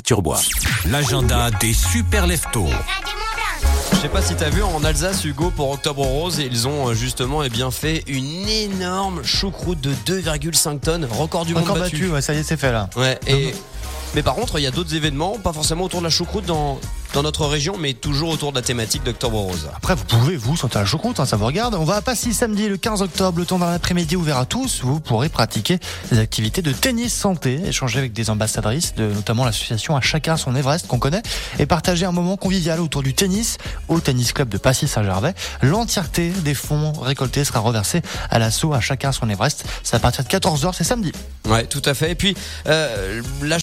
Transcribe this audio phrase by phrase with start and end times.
[0.00, 0.40] Turbois.
[0.90, 2.68] L'agenda des super leftos.
[3.92, 6.94] Je sais pas si t'as vu en Alsace, Hugo, pour Octobre Rose, ils ont euh,
[6.94, 11.96] justement eh bien, fait une énorme choucroute de 2,5 tonnes, record du monde Encore battu.
[11.96, 12.90] battu, ouais, ça y est, c'est fait là.
[12.96, 13.54] Ouais, et...
[14.14, 16.78] Mais par contre, il y a d'autres événements, pas forcément autour de la choucroute dans,
[17.14, 19.68] dans notre région, mais toujours autour de la thématique d'Octobre Rose.
[19.76, 21.74] Après, vous pouvez, vous, à la choucroute, hein, ça vous regarde.
[21.74, 24.80] On va à Passy samedi le 15 octobre, le temps dans l'après-midi ouvert à tous.
[24.82, 25.78] Vous pourrez pratiquer
[26.10, 30.56] des activités de tennis santé, échanger avec des ambassadrices, de notamment l'association À Chacun son
[30.56, 31.22] Everest qu'on connaît,
[31.58, 33.58] et partager un moment convivial autour du tennis
[33.88, 35.34] au tennis club de Passy-Saint-Gervais.
[35.62, 39.64] L'entièreté des fonds récoltés sera reversée à l'assaut À Chacun son Everest.
[39.84, 41.12] C'est à partir de 14h, c'est samedi.
[41.46, 42.10] Ouais, tout à fait.
[42.10, 42.34] Et puis,
[42.66, 43.52] euh, la